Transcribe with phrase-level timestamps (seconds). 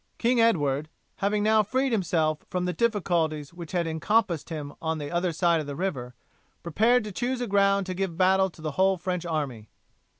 [0.17, 5.11] King Edward, having now freed himself from the difficulties which had encompassed him on the
[5.11, 6.15] other side of the river,
[6.63, 9.69] prepared to choose a ground to give battle to the whole French army.